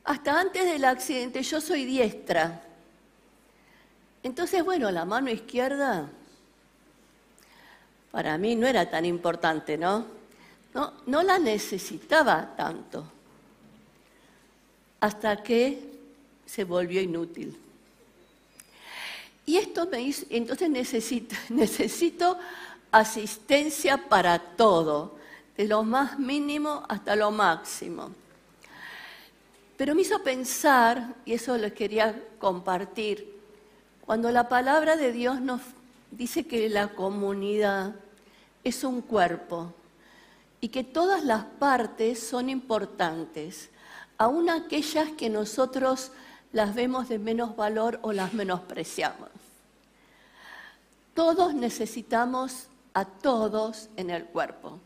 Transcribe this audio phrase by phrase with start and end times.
[0.04, 2.62] Hasta antes del accidente yo soy diestra.
[4.22, 6.10] Entonces, bueno, la mano izquierda
[8.12, 10.06] para mí no era tan importante, ¿no?
[10.74, 13.06] No, la necesitaba tanto.
[15.00, 15.80] Hasta que
[16.46, 17.58] se volvió inútil.
[19.46, 22.38] Y esto me hizo, entonces necesito, necesito
[22.92, 25.21] asistencia para todo,
[25.58, 28.12] de lo más mínimo hasta lo máximo.
[29.78, 33.40] Pero me hizo pensar, y eso les quería compartir,
[34.06, 35.62] cuando la palabra de Dios nos
[36.12, 37.96] dice que la comunidad
[38.64, 39.74] es un cuerpo
[40.60, 43.70] y que todas las partes son importantes,
[44.18, 46.12] aun aquellas que nosotros
[46.54, 49.30] las vemos de menos valor o las menospreciamos.
[51.14, 54.80] Todos necesitamos a todos en el cuerpo.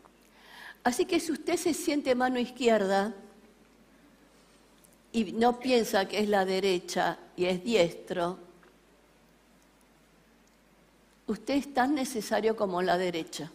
[0.85, 3.11] Así que si usted se siente mano izquierda
[5.11, 8.37] y no piensa que es la derecha y es diestro,
[11.25, 13.51] usted es tan necesario como la derecha.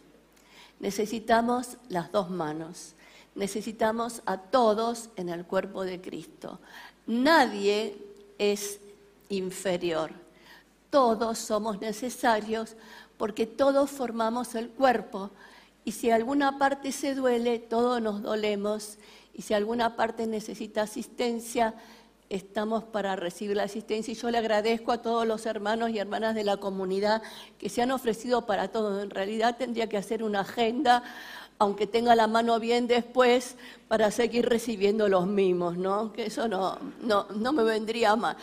[0.80, 2.94] Necesitamos las dos manos.
[3.36, 6.58] Necesitamos a todos en el cuerpo de Cristo.
[7.06, 7.96] Nadie
[8.38, 8.80] es
[9.28, 10.10] inferior.
[10.90, 12.74] Todos somos necesarios
[13.16, 15.30] porque todos formamos el cuerpo
[15.90, 18.96] y si alguna parte se duele, todos nos dolemos
[19.34, 21.74] y si alguna parte necesita asistencia,
[22.28, 26.36] estamos para recibir la asistencia y yo le agradezco a todos los hermanos y hermanas
[26.36, 27.22] de la comunidad
[27.58, 29.02] que se han ofrecido para todo.
[29.02, 31.02] En realidad tendría que hacer una agenda,
[31.58, 33.56] aunque tenga la mano bien después,
[33.88, 36.12] para seguir recibiendo los mimos, ¿no?
[36.12, 38.36] Que eso no, no, no me vendría mal.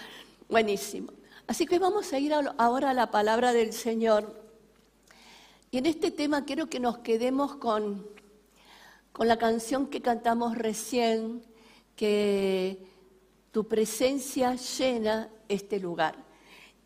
[0.49, 1.13] Buenísimo.
[1.47, 4.46] Así que vamos a ir ahora a la palabra del Señor.
[5.69, 8.07] Y en este tema quiero que nos quedemos con,
[9.11, 11.43] con la canción que cantamos recién,
[11.95, 12.87] que
[13.51, 16.15] tu presencia llena este lugar.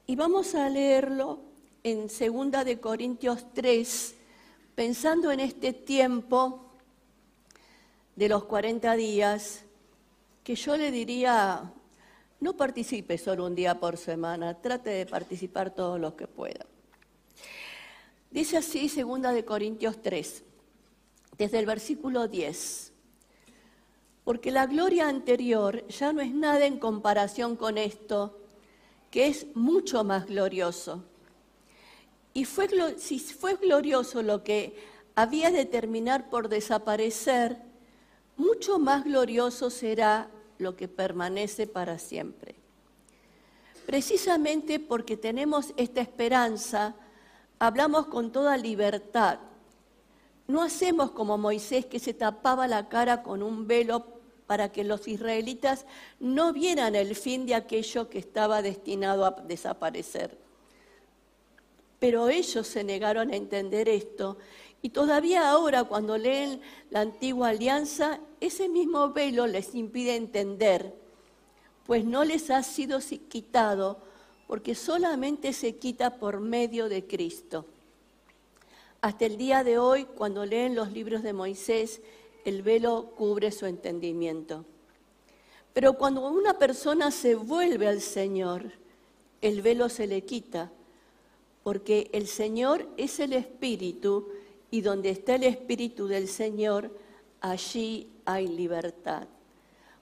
[0.08, 1.41] Y vamos a leerlo
[1.84, 4.16] en 2 de Corintios 3,
[4.74, 6.72] pensando en este tiempo
[8.16, 9.64] de los 40 días,
[10.44, 11.72] que yo le diría,
[12.40, 16.71] no participe solo un día por semana, trate de participar todos los que puedan.
[18.31, 20.44] Dice así segunda de Corintios 3,
[21.38, 22.94] desde el versículo 10.
[24.24, 28.40] Porque la gloria anterior ya no es nada en comparación con esto,
[29.09, 31.03] que es mucho más glorioso.
[32.34, 34.78] Y fue, si fue glorioso lo que
[35.16, 37.58] había de terminar por desaparecer,
[38.38, 42.56] mucho más glorioso será lo que permanece para siempre.
[43.86, 46.96] Precisamente porque tenemos esta esperanza,
[47.62, 49.38] hablamos con toda libertad.
[50.48, 54.04] No hacemos como Moisés que se tapaba la cara con un velo
[54.48, 55.86] para que los israelitas
[56.20, 60.40] no vieran el fin de aquello que estaba destinado a desaparecer.
[62.00, 64.40] Pero ellos se negaron a entender esto
[64.82, 70.96] y todavía ahora cuando leen la antigua alianza, ese mismo velo les impide entender,
[71.86, 72.98] pues no les ha sido
[73.30, 74.02] quitado,
[74.52, 77.66] porque solamente se quita por medio de Cristo.
[79.00, 82.02] Hasta el día de hoy, cuando leen los libros de Moisés,
[82.44, 84.66] el velo cubre su entendimiento.
[85.72, 88.74] Pero cuando una persona se vuelve al Señor,
[89.40, 90.70] el velo se le quita,
[91.64, 94.28] porque el Señor es el Espíritu
[94.70, 96.92] y donde está el Espíritu del Señor,
[97.40, 99.30] allí hay libertad.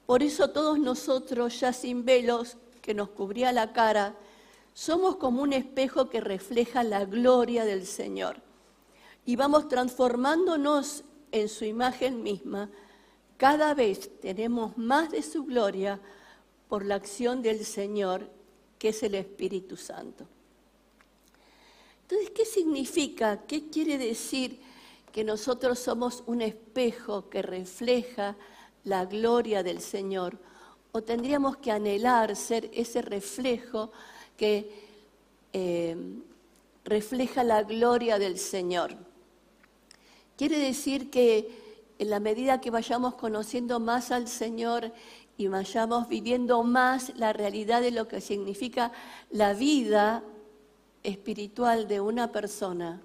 [0.07, 4.15] Por eso todos nosotros, ya sin velos que nos cubría la cara,
[4.79, 8.37] somos como un espejo que refleja la gloria del Señor.
[9.25, 11.03] Y vamos transformándonos
[11.33, 12.69] en su imagen misma.
[13.35, 15.99] Cada vez tenemos más de su gloria
[16.69, 18.29] por la acción del Señor,
[18.77, 20.25] que es el Espíritu Santo.
[22.03, 23.41] Entonces, ¿qué significa?
[23.45, 24.61] ¿Qué quiere decir
[25.11, 28.37] que nosotros somos un espejo que refleja
[28.85, 30.37] la gloria del Señor?
[30.93, 33.91] ¿O tendríamos que anhelar ser ese reflejo
[34.39, 34.71] que
[35.51, 35.97] eh,
[36.85, 38.95] refleja la gloria del Señor?
[40.37, 44.93] Quiere decir que en la medida que vayamos conociendo más al Señor
[45.37, 48.93] y vayamos viviendo más la realidad de lo que significa
[49.29, 50.23] la vida
[51.03, 53.01] espiritual de una persona,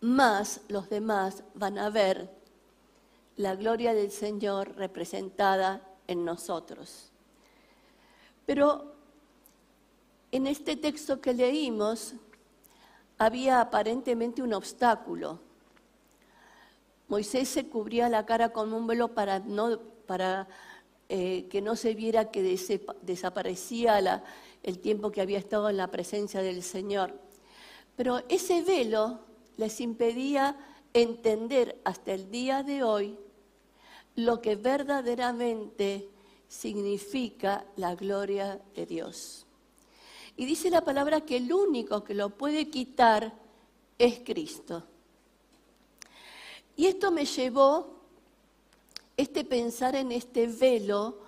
[0.00, 2.30] más los demás van a ver
[3.36, 7.10] la gloria del Señor representada en nosotros.
[8.46, 8.99] Pero
[10.32, 12.14] en este texto que leímos
[13.18, 15.40] había aparentemente un obstáculo.
[17.08, 19.42] Moisés se cubría la cara con un velo para,
[20.06, 20.48] para
[21.08, 22.42] eh, que no se viera que
[23.02, 24.22] desaparecía
[24.62, 27.18] el tiempo que había estado en la presencia del Señor.
[27.96, 29.20] Pero ese velo
[29.56, 30.56] les impedía
[30.94, 33.18] entender hasta el día de hoy
[34.16, 36.08] lo que verdaderamente
[36.48, 39.46] significa la gloria de Dios.
[40.40, 43.34] Y dice la palabra que el único que lo puede quitar
[43.98, 44.82] es Cristo.
[46.76, 48.00] Y esto me llevó,
[49.18, 51.18] este pensar en este velo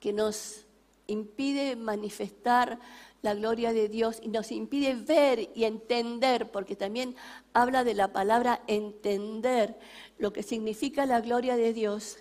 [0.00, 0.64] que nos
[1.06, 2.80] impide manifestar
[3.20, 7.14] la gloria de Dios y nos impide ver y entender, porque también
[7.52, 9.78] habla de la palabra entender
[10.16, 12.20] lo que significa la gloria de Dios,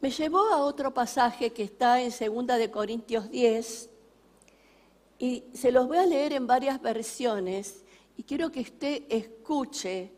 [0.00, 3.90] me llevó a otro pasaje que está en 2 de Corintios 10
[5.18, 7.84] y se los voy a leer en varias versiones
[8.16, 10.12] y quiero que usted escuche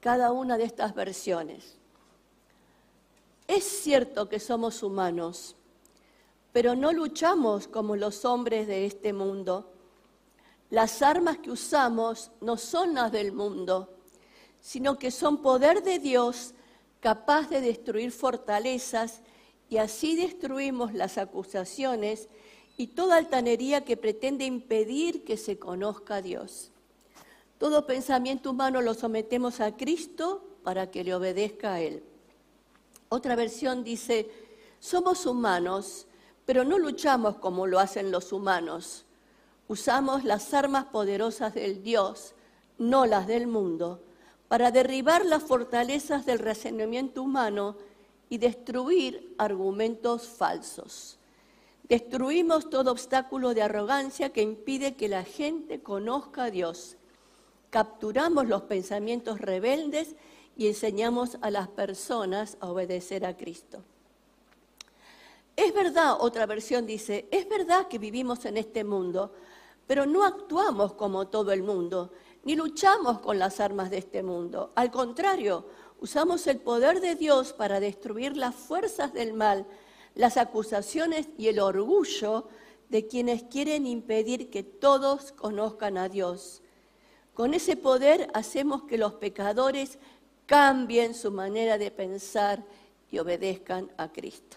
[0.00, 1.76] cada una de estas versiones.
[3.46, 5.56] Es cierto que somos humanos,
[6.52, 9.72] pero no luchamos como los hombres de este mundo.
[10.70, 13.96] Las armas que usamos no son las del mundo,
[14.60, 16.54] sino que son poder de Dios
[17.00, 19.20] capaz de destruir fortalezas
[19.68, 22.28] y así destruimos las acusaciones
[22.80, 26.70] y toda altanería que pretende impedir que se conozca a Dios.
[27.58, 32.02] Todo pensamiento humano lo sometemos a Cristo para que le obedezca a Él.
[33.10, 34.30] Otra versión dice,
[34.78, 36.06] somos humanos,
[36.46, 39.04] pero no luchamos como lo hacen los humanos.
[39.68, 42.32] Usamos las armas poderosas del Dios,
[42.78, 44.02] no las del mundo,
[44.48, 47.76] para derribar las fortalezas del razonamiento humano
[48.30, 51.19] y destruir argumentos falsos.
[51.90, 56.96] Destruimos todo obstáculo de arrogancia que impide que la gente conozca a Dios.
[57.70, 60.14] Capturamos los pensamientos rebeldes
[60.56, 63.82] y enseñamos a las personas a obedecer a Cristo.
[65.56, 69.32] Es verdad, otra versión dice, es verdad que vivimos en este mundo,
[69.88, 72.12] pero no actuamos como todo el mundo,
[72.44, 74.70] ni luchamos con las armas de este mundo.
[74.76, 75.66] Al contrario,
[76.00, 79.66] usamos el poder de Dios para destruir las fuerzas del mal
[80.14, 82.48] las acusaciones y el orgullo
[82.88, 86.62] de quienes quieren impedir que todos conozcan a Dios.
[87.34, 89.98] Con ese poder hacemos que los pecadores
[90.46, 92.64] cambien su manera de pensar
[93.10, 94.56] y obedezcan a Cristo.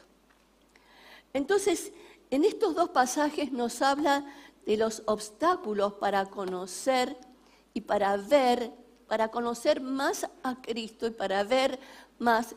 [1.34, 1.92] Entonces,
[2.32, 4.26] en estos dos pasajes nos habla
[4.66, 7.16] de los obstáculos para conocer
[7.74, 8.72] y para ver,
[9.08, 11.80] para conocer más a Cristo y para ver
[12.24, 12.56] más,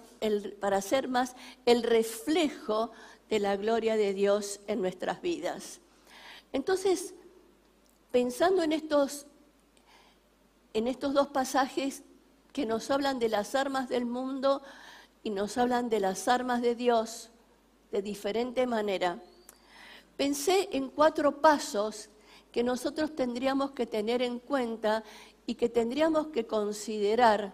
[0.61, 1.37] para ser más
[1.67, 2.93] el reflejo
[3.29, 5.81] de la gloria de Dios en nuestras vidas.
[6.53, 7.15] Entonces,
[8.11, 9.27] pensando en estos,
[10.73, 12.03] en estos dos pasajes
[12.53, 14.63] que nos hablan de las armas del mundo
[15.23, 17.31] y nos hablan de las armas de Dios
[17.91, 19.20] de diferente manera,
[20.17, 22.08] pensé en cuatro pasos
[22.53, 25.05] que nosotros tendríamos que tener en cuenta
[25.44, 27.53] y que tendríamos que considerar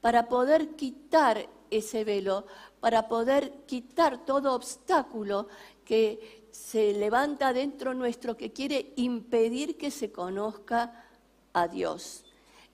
[0.00, 2.46] para poder quitar ese velo,
[2.80, 5.48] para poder quitar todo obstáculo
[5.84, 11.04] que se levanta dentro nuestro que quiere impedir que se conozca
[11.52, 12.24] a Dios.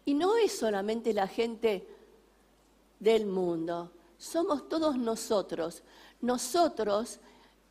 [0.04, 1.86] Y no es solamente la gente
[3.00, 5.82] del mundo, somos todos nosotros.
[6.20, 7.20] Nosotros,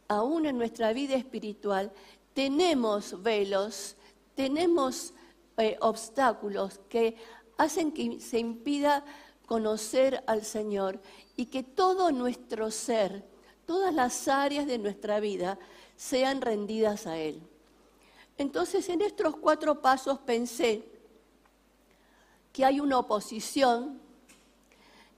[0.08, 1.92] aún en nuestra vida espiritual,
[2.34, 3.96] tenemos velos,
[4.36, 5.14] tenemos
[5.58, 7.16] eh, obstáculos que
[7.58, 9.04] hacen que se impida
[9.46, 11.00] conocer al Señor
[11.36, 13.24] y que todo nuestro ser,
[13.66, 15.60] todas las áreas de nuestra vida
[15.96, 17.42] sean rendidas a Él.
[18.38, 20.84] Entonces en estos cuatro pasos pensé
[22.52, 24.00] que hay una oposición,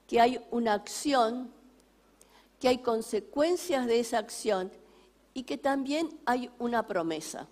[0.06, 1.52] que hay una acción,
[2.60, 4.72] que hay consecuencias de esa acción
[5.34, 7.46] y que también hay una promesa.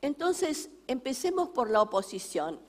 [0.00, 2.60] Entonces, empecemos por la oposición.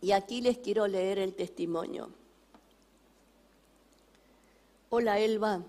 [0.00, 2.10] Y aquí les quiero leer el testimonio.
[4.88, 5.62] Hola Elba,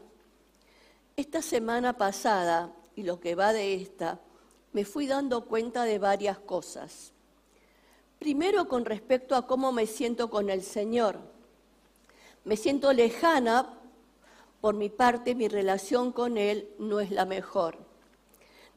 [1.15, 4.19] esta semana pasada y lo que va de esta,
[4.71, 7.11] me fui dando cuenta de varias cosas.
[8.19, 11.19] Primero con respecto a cómo me siento con el Señor.
[12.45, 13.77] Me siento lejana,
[14.61, 17.77] por mi parte mi relación con Él no es la mejor.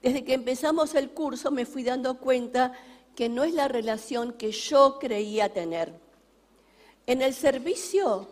[0.03, 2.73] Desde que empezamos el curso me fui dando cuenta
[3.15, 5.93] que no es la relación que yo creía tener.
[7.07, 8.29] En el servicio,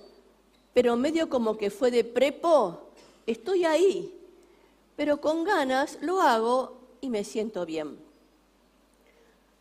[0.75, 2.91] pero medio como que fue de prepo,
[3.27, 4.19] estoy ahí,
[4.97, 7.99] pero con ganas lo hago y me siento bien.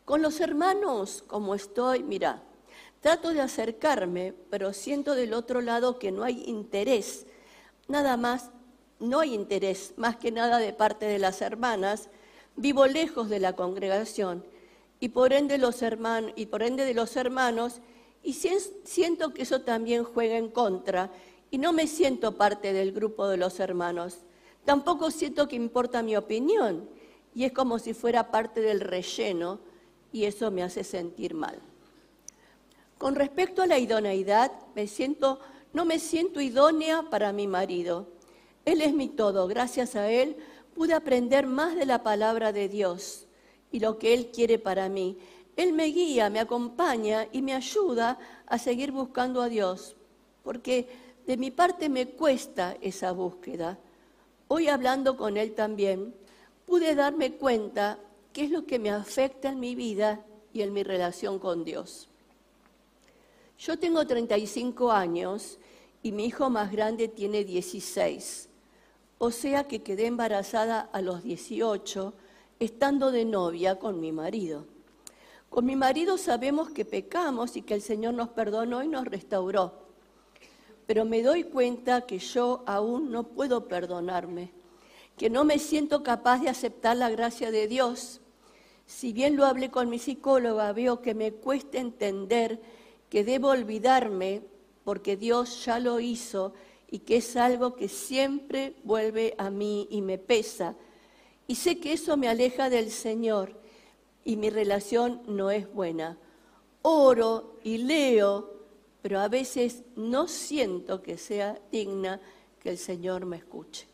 [0.05, 2.41] Con los hermanos, como estoy, mira,
[3.01, 7.25] trato de acercarme, pero siento del otro lado que no hay interés,
[7.87, 8.49] nada más,
[8.99, 12.09] no hay interés, más que nada de parte de las hermanas,
[12.55, 14.43] vivo lejos de la congregación
[15.01, 17.81] y por ende, de los hermanos,
[18.23, 21.11] y siento que eso también juega en contra,
[21.49, 24.19] y no me siento parte del grupo de los hermanos.
[24.63, 26.87] Tampoco siento que importa mi opinión,
[27.33, 29.59] y es como si fuera parte del relleno,
[30.13, 31.59] y eso me hace sentir mal.
[32.99, 35.39] Con respecto a la idoneidad, me siento,
[35.73, 38.07] no me siento idónea para mi marido.
[38.65, 40.37] Él es mi todo, gracias a él
[40.75, 43.25] pude aprender más de la palabra de Dios
[43.71, 45.17] y lo que Él quiere para mí.
[45.55, 49.95] Él me guía, me acompaña y me ayuda a seguir buscando a Dios,
[50.43, 50.87] porque
[51.25, 53.77] de mi parte me cuesta esa búsqueda.
[54.47, 56.13] Hoy hablando con Él también,
[56.65, 57.99] pude darme cuenta
[58.33, 62.09] qué es lo que me afecta en mi vida y en mi relación con Dios.
[63.59, 65.59] Yo tengo 35 años
[66.01, 68.49] y mi hijo más grande tiene 16,
[69.19, 72.13] o sea que quedé embarazada a los 18
[72.61, 74.65] estando de novia con mi marido.
[75.49, 79.73] Con mi marido sabemos que pecamos y que el Señor nos perdonó y nos restauró.
[80.85, 84.51] Pero me doy cuenta que yo aún no puedo perdonarme,
[85.17, 88.21] que no me siento capaz de aceptar la gracia de Dios.
[88.85, 92.61] Si bien lo hablé con mi psicóloga, veo que me cuesta entender
[93.09, 94.43] que debo olvidarme
[94.83, 96.53] porque Dios ya lo hizo
[96.91, 100.75] y que es algo que siempre vuelve a mí y me pesa
[101.51, 103.51] y sé que eso me aleja del Señor
[104.23, 106.17] y mi relación no es buena.
[106.81, 108.53] Oro y leo,
[109.01, 112.21] pero a veces no siento que sea digna
[112.61, 113.85] que el Señor me escuche.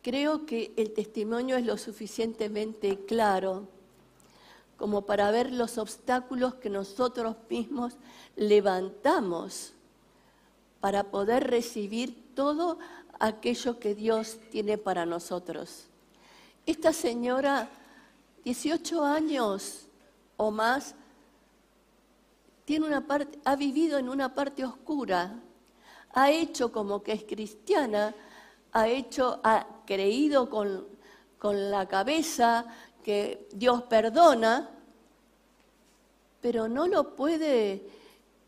[0.00, 3.68] Creo que el testimonio es lo suficientemente claro
[4.78, 7.98] como para ver los obstáculos que nosotros mismos
[8.34, 9.74] levantamos
[10.80, 12.78] para poder recibir todo
[13.22, 15.86] aquello que Dios tiene para nosotros.
[16.66, 17.68] Esta señora,
[18.44, 19.86] 18 años
[20.36, 20.96] o más,
[22.64, 25.38] tiene una parte, ha vivido en una parte oscura,
[26.12, 28.12] ha hecho como que es cristiana,
[28.72, 30.88] ha hecho, ha creído con,
[31.38, 32.66] con la cabeza
[33.04, 34.68] que Dios perdona,
[36.40, 37.86] pero no lo puede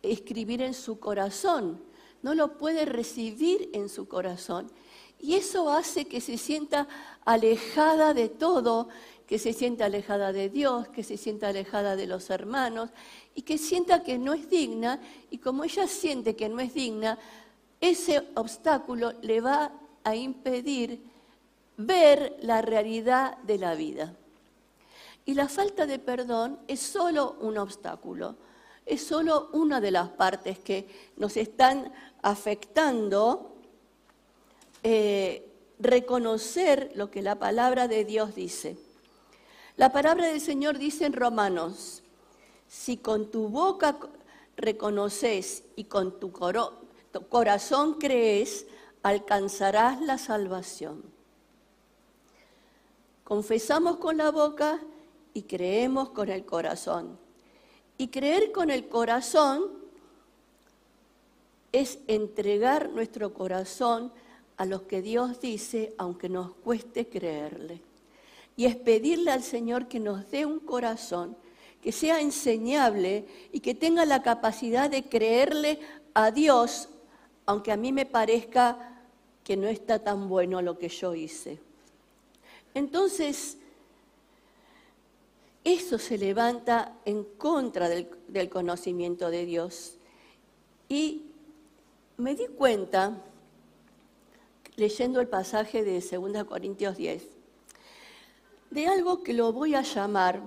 [0.02, 1.93] escribir en su corazón
[2.24, 4.72] no lo puede recibir en su corazón.
[5.20, 6.88] Y eso hace que se sienta
[7.26, 8.88] alejada de todo,
[9.26, 12.88] que se sienta alejada de Dios, que se sienta alejada de los hermanos
[13.34, 15.02] y que sienta que no es digna.
[15.30, 17.18] Y como ella siente que no es digna,
[17.78, 21.02] ese obstáculo le va a impedir
[21.76, 24.16] ver la realidad de la vida.
[25.26, 28.36] Y la falta de perdón es solo un obstáculo,
[28.86, 30.86] es solo una de las partes que
[31.16, 33.56] nos están afectando
[34.82, 38.76] eh, reconocer lo que la palabra de Dios dice.
[39.76, 42.02] La palabra del Señor dice en Romanos,
[42.68, 43.98] si con tu boca
[44.56, 46.32] reconoces y con tu,
[47.12, 48.66] tu corazón crees,
[49.02, 51.02] alcanzarás la salvación.
[53.24, 54.80] Confesamos con la boca
[55.32, 57.23] y creemos con el corazón.
[57.96, 59.70] Y creer con el corazón
[61.72, 64.12] es entregar nuestro corazón
[64.56, 67.80] a lo que Dios dice, aunque nos cueste creerle.
[68.56, 71.36] Y es pedirle al Señor que nos dé un corazón
[71.82, 75.80] que sea enseñable y que tenga la capacidad de creerle
[76.14, 76.88] a Dios,
[77.44, 79.02] aunque a mí me parezca
[79.44, 81.60] que no está tan bueno lo que yo hice.
[82.72, 83.58] Entonces,
[85.64, 89.96] eso se levanta en contra del, conocimiento de Dios.
[90.88, 91.22] Y
[92.18, 93.16] me di cuenta,
[94.76, 97.26] leyendo el pasaje de 2 Corintios 10,
[98.70, 100.42] de algo que lo voy a llamar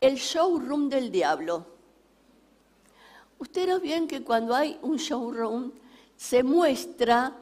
[0.00, 1.66] el showroom del diablo.
[3.38, 5.72] Ustedes ven que cuando hay un showroom
[6.16, 7.36] se muestra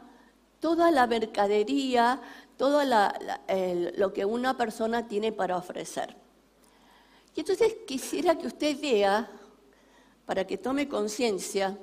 [0.59, 2.21] toda la mercadería,
[2.57, 2.83] todo
[3.97, 6.17] lo que una persona tiene para ofrecer.
[7.35, 9.31] Y entonces quisiera que usted vea,
[10.25, 11.79] para que tome conciencia,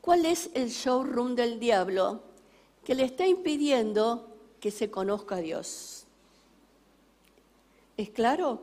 [0.00, 2.22] cuál es el showroom del diablo
[2.84, 6.04] que le está impidiendo que se conozca a Dios.
[7.96, 8.60] ¿Es claro?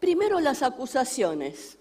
[0.00, 1.78] Primero las acusaciones.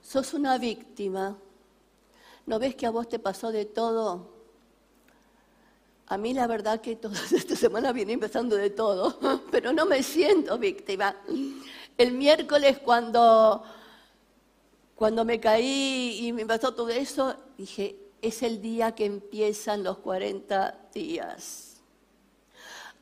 [0.00, 1.36] Sos una víctima.
[2.46, 4.41] ¿No ves que a vos te pasó de todo?
[6.12, 9.18] A mí la verdad que toda esta semana viene empezando de todo,
[9.50, 11.16] pero no me siento víctima.
[11.96, 13.64] El miércoles cuando,
[14.94, 19.96] cuando me caí y me pasó todo eso, dije, es el día que empiezan los
[19.98, 21.80] 40 días.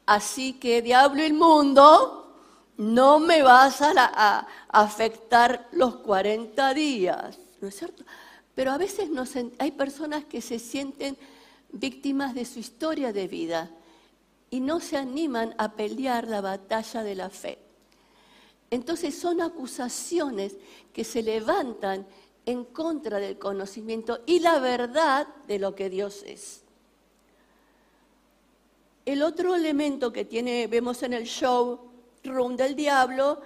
[0.07, 2.33] Así que diablo inmundo,
[2.76, 8.05] no me vas a, a afectar los 40 días, ¿no es cierto?
[8.55, 9.11] Pero a veces
[9.59, 11.19] hay personas que se sienten
[11.73, 13.71] víctimas de su historia de vida
[14.50, 17.59] y no se animan a pelear la batalla de la fe.
[18.71, 20.57] Entonces son acusaciones
[20.93, 22.07] que se levantan
[22.47, 26.62] en contra del conocimiento y la verdad de lo que Dios es.
[29.05, 31.91] El otro elemento que tiene, vemos en el show
[32.25, 33.41] room del diablo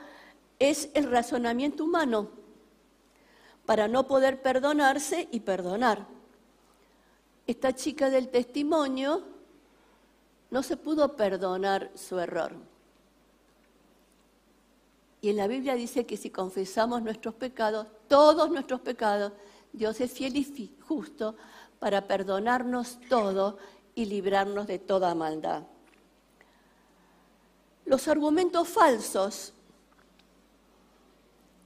[0.59, 2.31] es el razonamiento humano
[3.65, 6.14] para no poder perdonarse y perdonar.
[7.47, 9.23] Esta chica del testimonio
[10.51, 12.53] no se pudo perdonar su error.
[15.21, 19.33] Y en la Biblia dice que si confesamos nuestros pecados, todos nuestros pecados,
[19.73, 21.35] Dios es fiel y justo
[21.79, 23.59] para perdonarnos todo
[23.95, 25.65] y librarnos de toda maldad.
[27.87, 29.53] Los argumentos falsos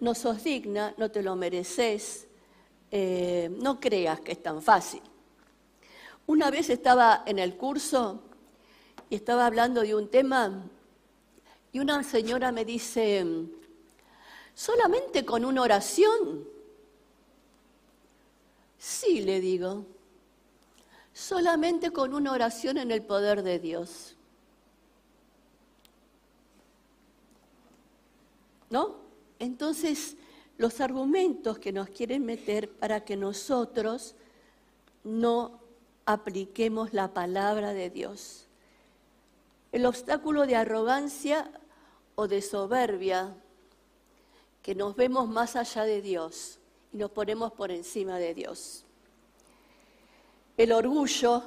[0.01, 2.27] no sos digna, no te lo mereces,
[2.91, 5.03] eh, no creas que es tan fácil.
[6.29, 8.21] Una vez estaba en el curso
[9.09, 10.63] y estaba hablando de un tema
[11.73, 13.25] y una señora me dice,
[14.55, 16.47] ¿solamente con una oración?
[18.77, 19.87] Sí, le digo,
[21.14, 24.14] solamente con una oración en el poder de Dios.
[28.69, 28.97] ¿No?
[29.38, 30.19] Entonces,
[30.59, 34.14] los argumentos que nos quieren meter para que nosotros
[35.05, 35.58] no
[36.09, 38.47] apliquemos la palabra de Dios.
[39.73, 41.51] El obstáculo de arrogancia
[42.14, 43.37] o de soberbia,
[44.62, 46.61] que nos vemos más allá de Dios
[46.94, 48.87] y nos ponemos por encima de Dios.
[50.57, 51.42] El orgullo,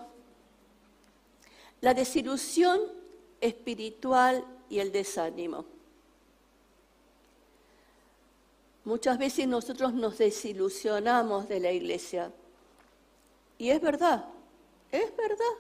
[1.82, 2.82] la desilusión
[3.41, 5.65] espiritual y el desánimo.
[8.86, 12.32] Muchas veces nosotros nos desilusionamos de la iglesia.
[13.58, 14.26] Y es verdad,
[14.91, 15.56] es verdad.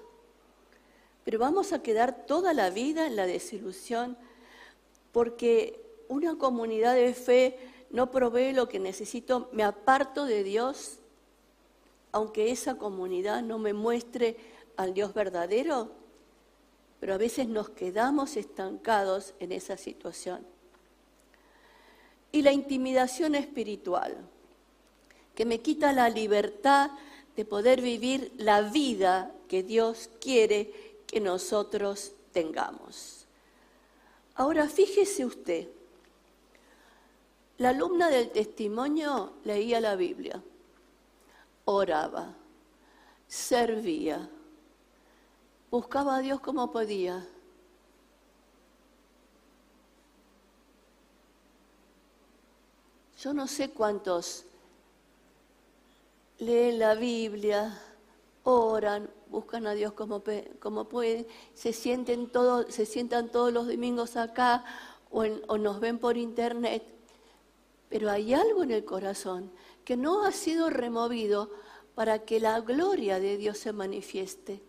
[1.23, 4.17] Pero vamos a quedar toda la vida en la desilusión
[5.11, 7.57] porque una comunidad de fe
[7.89, 10.97] no provee lo que necesito, me aparto de Dios,
[12.11, 14.37] aunque esa comunidad no me muestre
[14.77, 15.91] al Dios verdadero,
[16.99, 20.45] pero a veces nos quedamos estancados en esa situación
[22.31, 24.17] y la intimidación espiritual,
[25.35, 26.91] que me quita la libertad
[27.35, 33.25] de poder vivir la vida que Dios quiere que nosotros tengamos.
[34.35, 35.67] Ahora fíjese usted,
[37.57, 40.41] la alumna del testimonio leía la Biblia,
[41.65, 42.33] oraba,
[43.27, 44.29] servía,
[45.69, 47.25] buscaba a Dios como podía
[53.21, 54.45] Yo no sé cuántos
[56.41, 57.79] leen la Biblia,
[58.43, 60.23] oran, buscan a Dios como,
[60.59, 62.31] como pueden, se, sienten
[62.69, 64.65] se sientan todos los domingos acá
[65.11, 66.83] o, o nos ven por internet,
[67.89, 69.51] pero hay algo en el corazón
[69.85, 71.51] que no ha sido removido
[71.93, 74.63] para que la gloria de Dios se manifieste.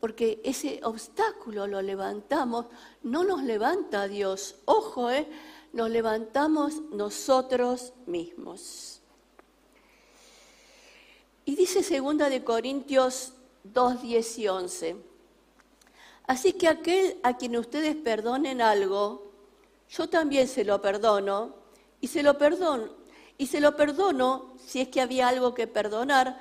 [0.00, 2.66] Porque ese obstáculo lo levantamos,
[3.02, 4.56] no nos levanta Dios.
[4.64, 5.28] Ojo, ¿eh?
[5.72, 9.01] nos levantamos nosotros mismos.
[11.44, 13.32] Y dice segunda de Corintios
[13.64, 14.96] 2, 10 y 11.
[16.26, 19.32] Así que aquel a quien ustedes perdonen algo,
[19.88, 21.54] yo también se lo perdono
[22.00, 22.90] y se lo perdono
[23.38, 26.38] y se lo perdono si es que había algo que perdonar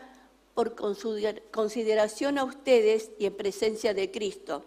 [0.54, 4.64] por consideración a ustedes y en presencia de Cristo.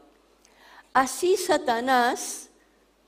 [0.92, 2.49] Así Satanás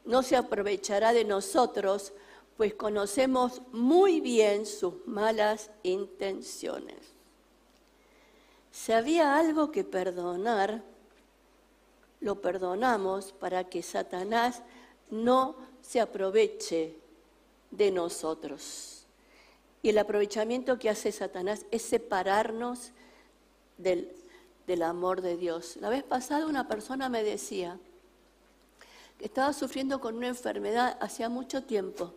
[0.04, 2.12] no se aprovechará de nosotros,
[2.56, 7.15] pues conocemos muy bien sus malas intenciones.
[8.76, 10.82] Si había algo que perdonar,
[12.20, 14.62] lo perdonamos para que Satanás
[15.10, 16.94] no se aproveche
[17.70, 19.06] de nosotros.
[19.82, 22.92] Y el aprovechamiento que hace Satanás es separarnos
[23.78, 24.12] del,
[24.84, 25.76] amor de Dios.
[25.78, 27.78] La vez pasada una persona me decía
[29.18, 32.12] que estaba sufriendo con una enfermedad hacía mucho tiempo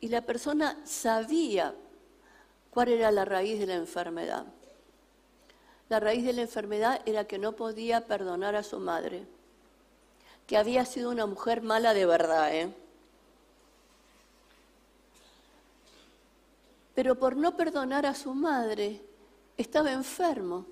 [0.00, 1.72] y la persona sabía
[2.70, 4.44] cuál era la raíz de la enfermedad.
[5.90, 9.26] La raíz de la enfermedad era que no podía perdonar a su madre,
[10.46, 12.72] que había sido una mujer mala de verdad, ¿eh?
[16.94, 19.02] Pero por no perdonar a su madre,
[19.56, 20.64] estaba enfermo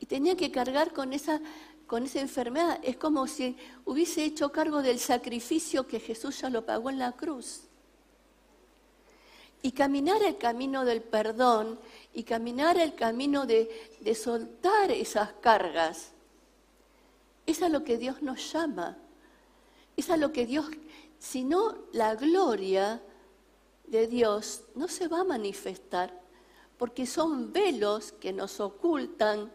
[0.00, 1.40] y tenía que cargar con esa,
[1.86, 2.80] con esa enfermedad.
[2.82, 7.12] Es como si hubiese hecho cargo del sacrificio que Jesús ya lo pagó en la
[7.12, 7.62] cruz.
[9.62, 11.78] Y caminar el camino del perdón
[12.16, 13.68] y caminar el camino de,
[14.14, 16.12] soltar esas cargas,
[17.44, 18.96] es a lo que Dios nos llama.
[19.98, 20.64] Es a lo que Dios,
[21.18, 23.02] si no la gloria
[23.86, 26.18] de Dios no se va a manifestar,
[26.78, 29.52] porque son velos que nos ocultan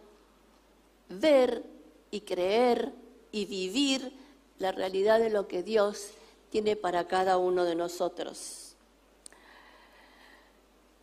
[1.10, 1.66] ver
[2.12, 2.94] y creer
[3.32, 4.14] y vivir
[4.60, 6.10] la realidad de lo que Dios
[6.52, 8.61] tiene para cada uno de nosotros.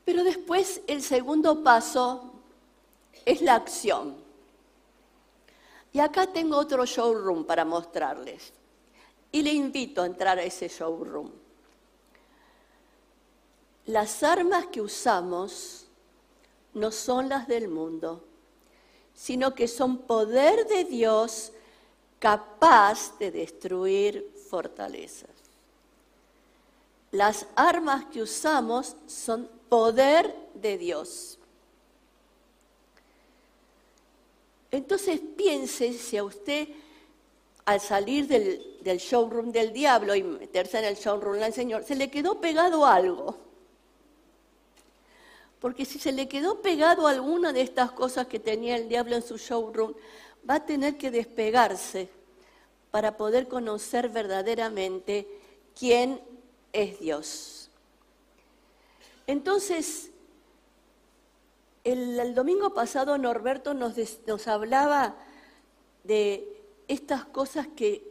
[0.09, 2.33] Pero después el segundo paso
[3.27, 4.17] es la acción.
[5.93, 8.55] Y acá tengo otro showroom para mostrarles.
[9.31, 11.31] Y le invito a entrar a ese showroom.
[13.85, 15.85] Las armas que usamos
[16.73, 18.25] no son las del mundo,
[19.15, 21.53] sino que son poder de Dios
[22.19, 25.29] capaz de destruir fortalezas.
[27.11, 31.39] Las armas que usamos son poder de Dios.
[34.71, 36.69] Entonces piense si a usted
[37.65, 41.95] al salir del, del, showroom del diablo y meterse en el showroom del Señor, se
[41.95, 43.37] le quedó pegado algo.
[45.61, 49.23] Porque si se le quedó pegado alguna de estas cosas que tenía el diablo en
[49.23, 49.95] su showroom,
[50.49, 52.09] va a tener que despegarse
[52.91, 55.27] para poder conocer verdaderamente
[55.79, 56.21] quién
[56.73, 57.58] es Dios.
[59.29, 60.11] Entonces,
[61.85, 65.17] el, domingo pasado Norberto nos, hablaba
[66.03, 66.49] de
[66.89, 68.09] estas cosas que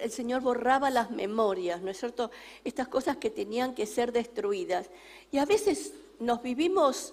[0.00, 2.30] el Señor borraba las memorias, ¿no es cierto?
[2.64, 4.88] Estas cosas que tenían que ser destruidas.
[5.30, 7.12] Y a veces nos vivimos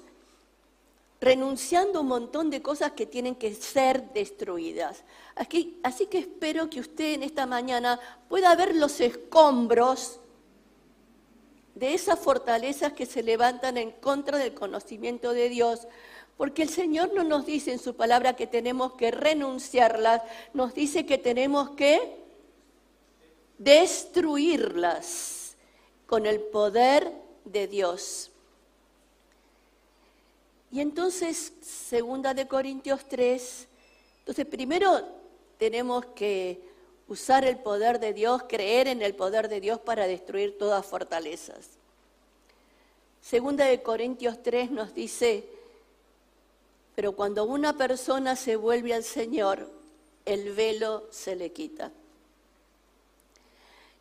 [1.20, 5.04] renunciando a un montón de cosas que tienen que ser destruidas.
[5.36, 10.22] Así, que espero que usted en esta mañana pueda ver los escombros
[11.76, 15.88] de esas fortalezas que se levantan en contra del conocimiento de Dios,
[16.38, 20.22] porque el Señor no nos dice en su palabra que tenemos que renunciarlas,
[20.54, 22.18] nos dice que tenemos que
[23.58, 25.56] destruirlas
[26.06, 27.12] con el poder
[27.46, 28.32] de Dios.
[30.72, 33.68] Y entonces, segunda de Corintios 3,
[34.20, 35.08] entonces primero
[35.58, 36.73] tenemos que
[37.08, 41.70] usar el poder de Dios, creer en el poder de Dios para destruir todas fortalezas.
[43.22, 45.48] Segunda de Corintios 3 nos dice,
[46.96, 49.70] pero cuando una persona se vuelve al Señor,
[50.26, 51.92] el velo se le quita.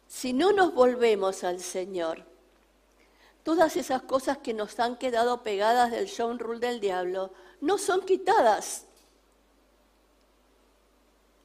[0.08, 2.22] Si no nos volvemos al Señor,
[3.44, 8.04] todas esas cosas que nos han quedado pegadas del show rule del diablo no son
[8.04, 8.84] quitadas.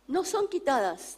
[0.08, 1.18] No son quitadas.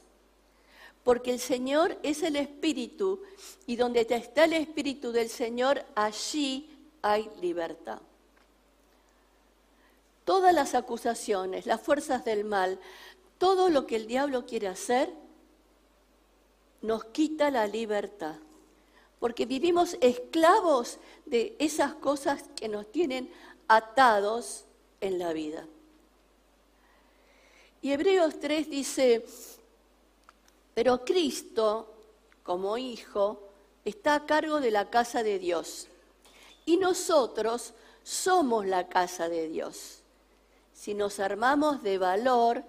[1.04, 3.22] Porque el Señor es el Espíritu
[3.66, 6.70] y donde está el Espíritu del Señor, allí
[7.02, 8.00] hay libertad.
[10.26, 12.80] Todas las acusaciones, las fuerzas del mal,
[13.38, 15.12] todo lo que el diablo quiere hacer,
[16.82, 18.36] nos quita la libertad
[19.20, 23.30] porque vivimos esclavos de esas cosas que nos tienen
[23.68, 24.64] atados
[25.02, 25.68] en la vida.
[27.82, 29.26] Y Hebreos 3 dice,
[30.80, 31.94] pero Cristo,
[32.42, 33.50] como Hijo,
[33.84, 35.88] está a cargo de la casa de Dios.
[36.66, 40.04] Y nosotros somos la casa de Dios.
[40.74, 42.64] Si nos armamos de valor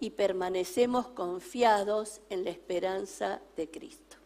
[0.00, 4.16] y permanecemos confiados en la esperanza de Cristo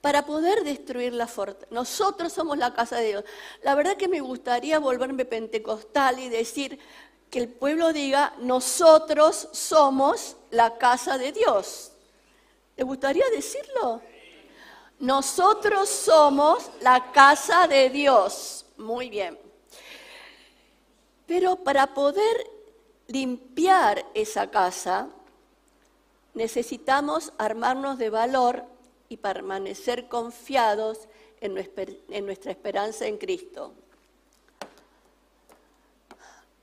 [0.00, 1.68] para poder destruir la fortaleza.
[1.70, 3.24] Nosotros somos la casa de Dios.
[3.62, 6.80] La verdad que me gustaría volverme pentecostal y decir
[7.30, 11.92] que el pueblo diga, nosotros somos la casa de Dios.
[12.74, 14.00] ¿Te gustaría decirlo?
[14.98, 18.66] Nosotros somos la casa de Dios.
[18.76, 19.38] Muy bien.
[21.26, 22.50] Pero para poder
[23.06, 25.08] limpiar esa casa,
[26.32, 28.64] necesitamos armarnos de valor
[29.08, 31.08] y permanecer confiados
[31.40, 33.74] en nuestra esperanza en Cristo.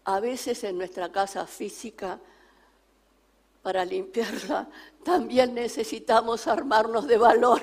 [0.04, 2.20] A veces en nuestra casa física,
[3.62, 4.68] para limpiarla,
[5.04, 7.62] también necesitamos armarnos de valor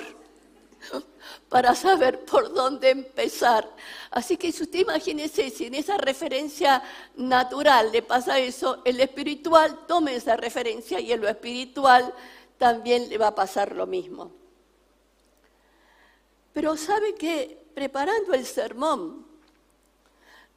[1.48, 3.68] para saber por dónde empezar.
[4.10, 6.82] Así que si usted imagínese, si en esa referencia
[7.16, 12.14] natural le pasa eso, el espiritual tome esa referencia y en lo espiritual
[12.58, 14.32] también le va a pasar lo mismo.
[16.52, 19.26] Pero sabe que preparando el sermón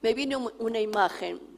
[0.01, 1.50] me vino una imagen.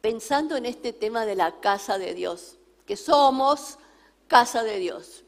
[0.00, 3.78] Pensando en este tema de la casa de Dios, que somos
[4.28, 5.24] casa de Dios.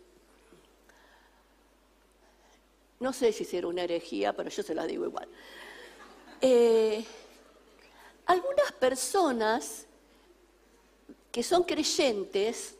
[3.00, 5.28] No sé si será una herejía, pero yo se la digo igual.
[6.40, 7.04] Eh,
[8.26, 9.86] algunas personas
[11.30, 12.76] que son creyentes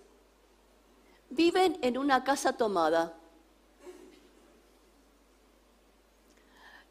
[1.31, 3.15] viven en una casa tomada,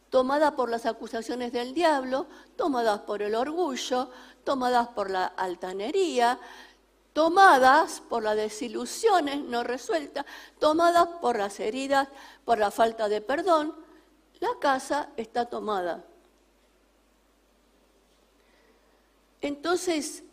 [0.09, 2.25] tomada por las acusaciones del diablo,
[2.57, 4.09] tomadas por el orgullo,
[4.43, 6.39] tomadas por la altanería,
[7.13, 10.25] tomadas por las desilusiones no resueltas,
[10.59, 12.07] tomadas por las heridas,
[12.45, 13.75] por la falta de perdón,
[14.39, 16.05] la casa está tomada.
[19.41, 20.23] Entonces,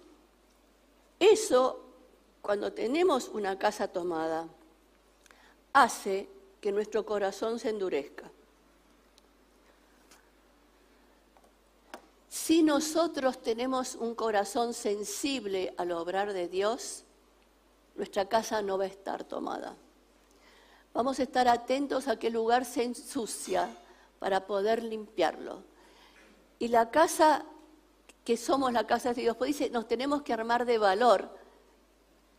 [1.18, 1.80] eso,
[2.42, 4.46] cuando tenemos una casa tomada,
[5.72, 6.28] hace
[6.60, 8.30] que nuestro corazón se endurezca.
[12.40, 17.04] Si nosotros tenemos un corazón sensible al obrar de Dios,
[17.96, 19.76] nuestra casa no va a estar tomada.
[20.94, 23.68] Vamos a estar atentos a qué lugar se ensucia
[24.20, 25.64] para poder limpiarlo.
[26.60, 27.44] Y la casa,
[28.24, 31.28] que somos la casa de Dios, pues dice, nos tenemos que armar de valor.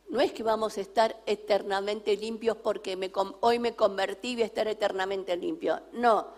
[0.07, 2.97] No es que vamos a estar eternamente limpios porque
[3.41, 5.81] hoy me convertí y voy a estar eternamente limpio.
[5.91, 6.29] No,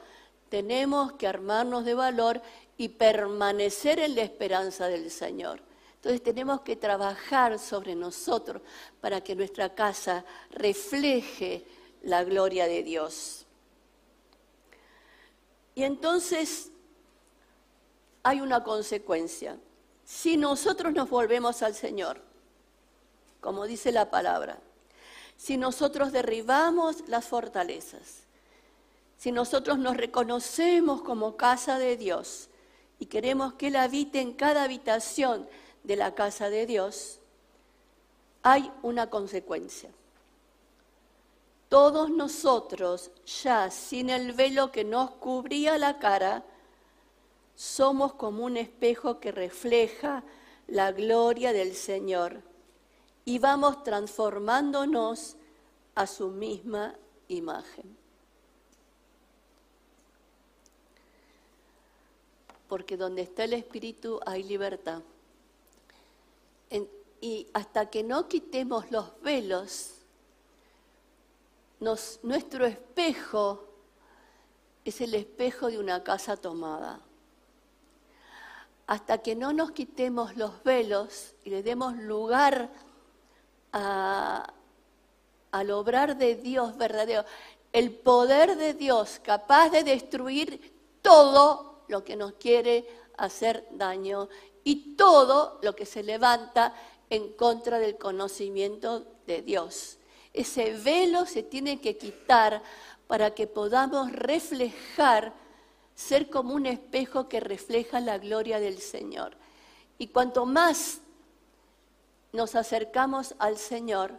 [0.52, 2.42] tenemos que armarnos de valor
[2.76, 5.62] y permanecer en la esperanza del Señor.
[5.96, 8.62] Entonces tenemos que trabajar sobre nosotros
[9.00, 11.66] para que nuestra casa refleje
[12.04, 13.46] la gloria de Dios.
[15.74, 16.70] Y entonces
[18.22, 19.58] hay una consecuencia.
[20.04, 22.22] Si nosotros nos volvemos al Señor,
[23.40, 24.60] como dice la palabra,
[25.38, 28.26] si nosotros derribamos las fortalezas,
[29.22, 32.50] si nosotros nos reconocemos como casa de Dios,
[32.98, 35.48] y queremos que Él habite en cada habitación
[35.84, 37.20] de la casa de Dios,
[38.42, 39.92] hay una consecuencia.
[41.70, 43.12] Todos nosotros,
[43.44, 46.44] ya sin el velo que nos cubría la cara,
[47.56, 50.24] somos como un espejo que refleja
[50.66, 52.42] la gloria del Señor
[53.26, 55.36] y vamos transformándonos
[55.94, 56.96] a su misma
[57.28, 58.01] imagen.
[62.72, 65.02] Porque donde está el Espíritu hay libertad.
[67.20, 69.96] y hasta que no quitemos los velos,
[71.82, 73.68] nuestro espejo
[74.86, 77.02] es el espejo de una casa tomada.
[78.88, 82.70] Hasta que no nos quitemos los velos y le demos lugar
[83.74, 84.46] al
[85.72, 87.26] obrar de Dios verdadero,
[87.74, 94.30] el poder de Dios capaz de destruir todo lo que nos quiere hacer daño
[94.64, 96.74] y todo lo que se levanta
[97.10, 99.98] en contra del conocimiento de Dios.
[100.34, 102.64] Ese velo se tiene que quitar
[103.08, 105.34] para que podamos reflejar,
[105.94, 109.36] ser como un espejo que refleja la gloria del Señor.
[109.98, 111.02] Y cuanto más
[112.32, 114.14] nos acercamos al Señor,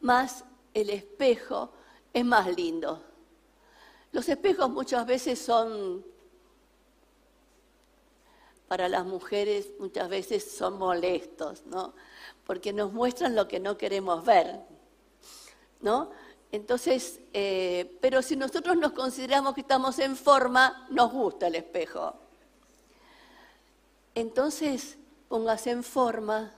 [0.00, 1.70] más el espejo
[2.12, 3.00] es más lindo.
[4.10, 6.04] Los espejos muchas veces son
[8.68, 11.94] para las mujeres muchas veces son molestos, ¿no?
[12.46, 14.60] Porque nos muestran lo que no queremos ver,
[15.80, 16.10] ¿no?
[16.52, 22.14] Entonces, eh, pero si nosotros nos consideramos que estamos en forma, nos gusta el espejo.
[24.14, 24.96] Entonces,
[25.28, 26.52] póngase en forma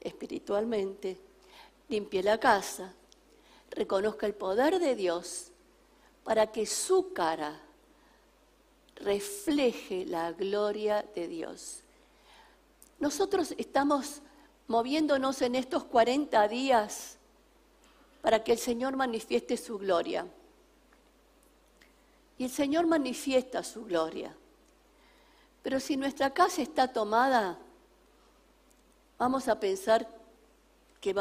[0.00, 1.18] espiritualmente,
[1.88, 2.92] limpie la casa,
[3.70, 5.50] reconozca el poder de Dios
[6.22, 7.60] para que su cara
[8.96, 11.82] refleje la gloria de Dios.
[12.98, 14.22] Nosotros estamos
[14.68, 17.18] moviéndonos en estos 40 días
[18.22, 20.26] para que el Señor manifieste su gloria.
[22.38, 24.34] Y el Señor manifiesta su gloria.
[25.62, 27.58] Pero si nuestra casa está tomada,
[29.18, 30.08] vamos a pensar
[31.00, 31.14] que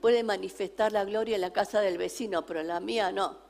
[0.00, 3.49] puede manifestar la gloria en la casa del vecino, pero en la mía no.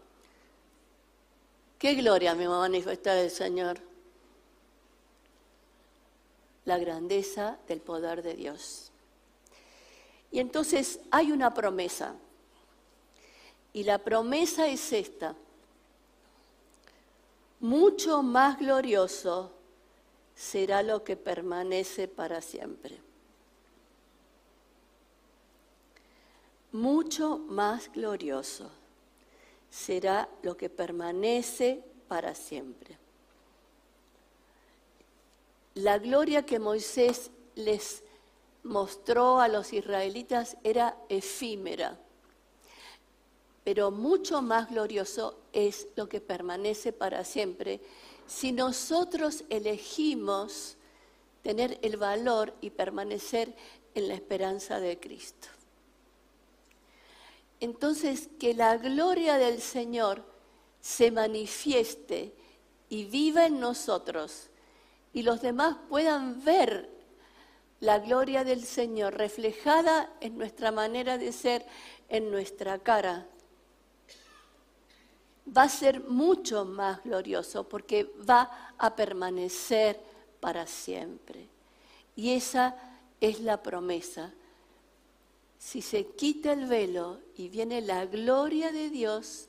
[1.81, 3.79] ¿Qué gloria me va a manifestar el Señor?
[6.67, 8.93] La grandeza del poder de Dios.
[10.31, 12.17] Y entonces hay una promesa.
[13.73, 15.35] Y la promesa es esta.
[17.61, 19.51] Mucho más glorioso
[20.35, 23.01] será lo que permanece para siempre.
[26.73, 28.71] Mucho más glorioso
[29.71, 32.99] será lo que permanece para siempre.
[35.75, 38.03] La gloria que Moisés les
[38.65, 41.99] mostró a los israelitas era efímera,
[43.65, 47.81] pero mucho más glorioso es lo que permanece para siempre
[48.27, 50.77] si nosotros elegimos
[51.43, 53.55] tener el valor y permanecer
[53.95, 55.49] en la esperanza de Cristo.
[57.61, 60.25] Entonces, que la gloria del Señor
[60.81, 62.35] se manifieste
[62.89, 64.49] y viva en nosotros
[65.13, 66.89] y los demás puedan ver
[67.81, 71.67] la gloria del Señor reflejada en nuestra manera de ser,
[72.09, 73.27] en nuestra cara,
[75.57, 79.99] va a ser mucho más glorioso porque va a permanecer
[80.41, 81.49] para siempre.
[82.17, 82.77] Y esa
[83.21, 84.33] es la promesa.
[85.61, 89.47] Si se quita el velo y viene la gloria de Dios,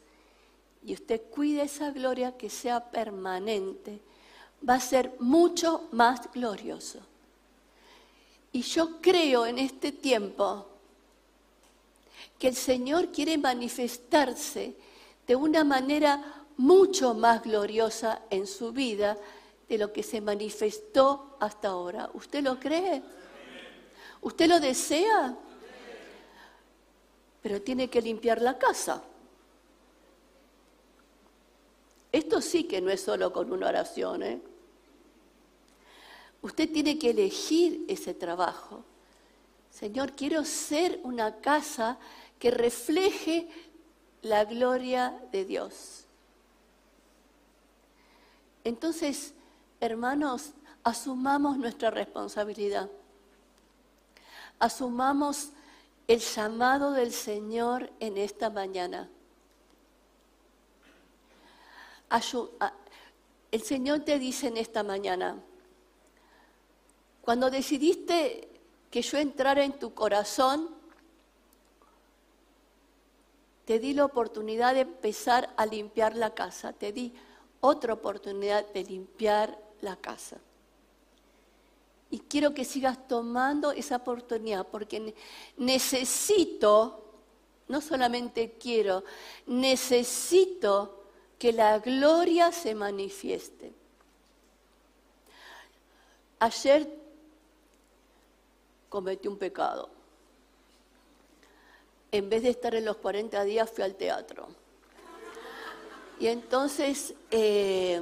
[0.83, 4.01] y usted cuida esa gloria que sea permanente,
[4.67, 6.99] va a ser mucho más glorioso.
[8.51, 10.67] Y yo creo en este tiempo
[12.37, 14.75] que el Señor quiere manifestarse
[15.25, 19.17] de una manera mucho más gloriosa en su vida
[19.69, 22.09] de lo que se manifestó hasta ahora.
[22.13, 23.01] ¿Usted lo cree?
[24.21, 25.37] ¿Usted lo desea?
[27.41, 29.03] Pero tiene que limpiar la casa.
[32.11, 34.23] Esto sí que no es solo con una oración.
[34.23, 34.41] ¿eh?
[36.41, 38.83] Usted tiene que elegir ese trabajo.
[39.69, 41.97] Señor, quiero ser una casa
[42.37, 43.47] que refleje
[44.21, 46.05] la gloria de Dios.
[48.63, 49.33] Entonces,
[49.79, 50.51] hermanos,
[50.83, 52.89] asumamos nuestra responsabilidad.
[54.59, 55.49] Asumamos
[56.11, 59.09] el llamado del Señor en esta mañana.
[63.49, 65.41] El Señor te dice en esta mañana,
[67.21, 68.49] cuando decidiste
[68.89, 70.75] que yo entrara en tu corazón,
[73.63, 77.13] te di la oportunidad de empezar a limpiar la casa, te di
[77.61, 80.39] otra oportunidad de limpiar la casa.
[82.11, 85.15] Y quiero que sigas tomando esa oportunidad porque
[85.57, 87.03] necesito,
[87.67, 89.03] no solamente quiero,
[89.47, 91.05] necesito
[91.39, 93.73] que la gloria se manifieste.
[96.39, 96.87] Ayer
[98.89, 100.01] cometí un pecado
[102.11, 104.49] en vez de estar en los 40 días, fui al teatro.
[106.19, 108.01] Y entonces, eh,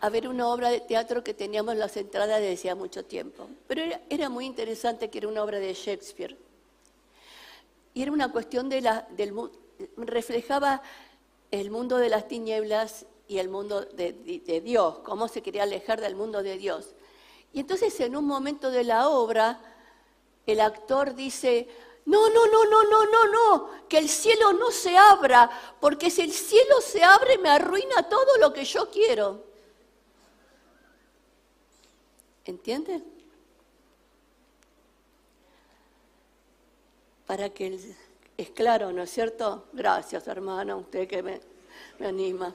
[0.00, 3.48] a ver una obra de teatro que teníamos las entradas desde hacía mucho tiempo.
[3.66, 6.36] Pero era, muy interesante que era una obra de Shakespeare.
[7.94, 9.34] Y era una cuestión de la, del
[9.96, 10.82] reflejaba
[11.50, 16.00] el mundo de las tinieblas y el mundo de, de Dios, cómo se quería alejar
[16.00, 16.94] del mundo de Dios.
[17.52, 19.60] Y entonces en un momento de la obra,
[20.46, 21.68] el actor dice,
[22.04, 26.22] no, no, no, no, no, no, no, que el cielo no se abra, porque si
[26.22, 29.47] el cielo se abre me arruina todo lo que yo quiero.
[32.48, 33.02] ¿Entiende?
[37.26, 37.78] Para que
[38.38, 39.66] es claro, ¿no es cierto?
[39.74, 41.42] Gracias, hermana, usted que me,
[41.98, 42.54] me anima.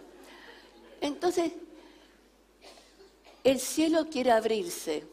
[0.99, 1.51] Entonces,
[3.43, 5.05] el cielo quiere abrirse.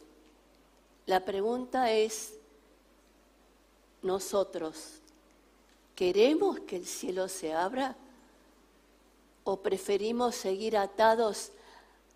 [1.05, 2.33] La pregunta es,
[4.01, 4.99] nosotros
[5.93, 7.95] queremos que el cielo se abra
[9.43, 11.51] o preferimos seguir atados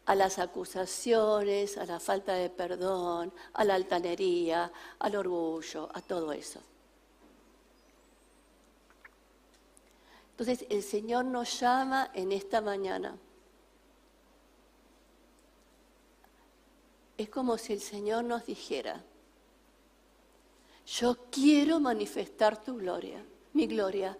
[0.06, 6.32] a las acusaciones, a la falta de perdón, a la altanería, al orgullo, a todo
[6.32, 6.62] eso.
[10.32, 13.18] Entonces el Señor nos llama en esta mañana.
[17.18, 19.02] Es como si el Señor nos dijera,
[20.86, 24.18] yo quiero manifestar tu gloria, mi gloria.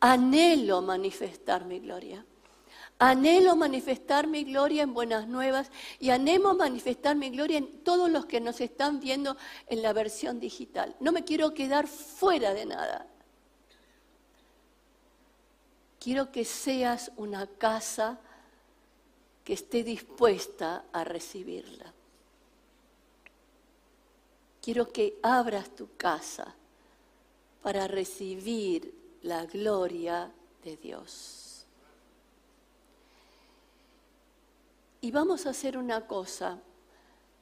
[0.00, 2.24] Anhelo manifestar mi gloria.
[3.00, 5.70] Anhelo manifestar mi gloria en buenas nuevas
[6.00, 9.36] y anhelo manifestar mi gloria en todos los que nos están viendo
[9.68, 10.96] en la versión digital.
[10.98, 13.06] No me quiero quedar fuera de nada.
[16.00, 18.18] Quiero que seas una casa
[19.44, 21.92] que esté dispuesta a recibirla.
[24.60, 26.54] Quiero que abras tu casa
[27.62, 28.92] para recibir
[29.22, 30.32] la gloria
[30.64, 31.47] de Dios.
[35.00, 36.58] Y vamos a hacer una cosa.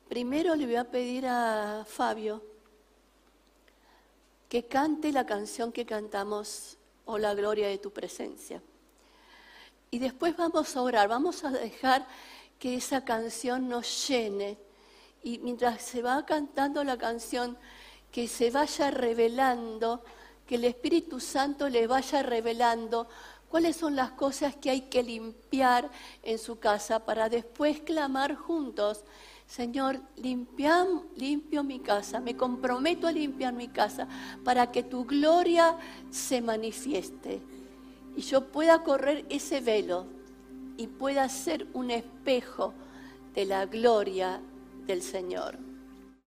[0.09, 2.42] Primero le voy a pedir a Fabio
[4.48, 6.76] que cante la canción que cantamos,
[7.09, 8.61] Oh la gloria de tu presencia.
[9.92, 12.04] Y después vamos a orar, vamos a dejar
[12.59, 14.59] que esa canción nos llene.
[15.22, 17.57] Y mientras se va cantando la canción,
[18.11, 20.02] que se vaya revelando,
[20.46, 23.09] que el Espíritu Santo le vaya revelando
[23.57, 25.90] cuáles son las cosas que hay que limpiar
[26.22, 29.02] en su casa para después clamar juntos,
[29.46, 34.09] Señor, limpio mi casa, me comprometo a limpiar mi casa
[34.44, 35.78] para que tu gloria
[36.11, 37.40] se manifieste
[38.14, 40.04] y yo pueda correr ese velo
[40.76, 42.74] y pueda ser un espejo
[43.34, 44.42] de la gloria
[44.86, 45.57] del Señor.